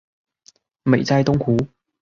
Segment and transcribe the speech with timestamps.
[0.81, 1.55] 美哉东湖！